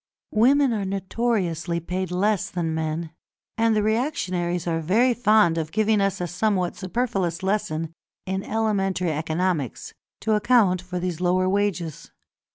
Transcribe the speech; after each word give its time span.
Women 0.33 0.73
are 0.73 0.83
notoriously 0.83 1.79
paid 1.79 2.09
less 2.09 2.49
than 2.49 2.73
men, 2.73 3.11
and 3.55 3.75
the 3.75 3.83
reactionaries 3.83 4.65
are 4.65 4.79
very 4.81 5.13
fond 5.13 5.59
of 5.59 5.71
giving 5.71 6.01
us 6.01 6.19
a 6.19 6.25
somewhat 6.25 6.75
superfluous 6.75 7.43
lesson 7.43 7.93
in 8.25 8.41
elementary 8.41 9.11
economics, 9.11 9.93
to 10.21 10.33
account 10.33 10.81
for 10.81 10.97
these 10.97 11.21
lower 11.21 11.47
wages. 11.47 12.09